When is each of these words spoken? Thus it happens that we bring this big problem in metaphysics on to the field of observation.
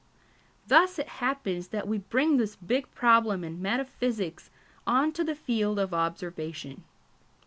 Thus 0.65 0.97
it 0.97 1.07
happens 1.21 1.67
that 1.67 1.87
we 1.87 1.99
bring 1.99 2.37
this 2.37 2.55
big 2.55 2.89
problem 2.95 3.43
in 3.43 3.61
metaphysics 3.61 4.49
on 4.87 5.11
to 5.11 5.23
the 5.23 5.35
field 5.35 5.77
of 5.77 5.93
observation. 5.93 6.83